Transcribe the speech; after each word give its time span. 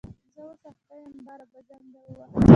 زه 0.33 0.41
اوس 0.45 0.61
اخته 0.69 0.93
یم 1.03 1.17
باره 1.27 1.45
به 1.51 1.59
زنګ 1.67 1.85
در 1.93 2.01
ووهم 2.11 2.41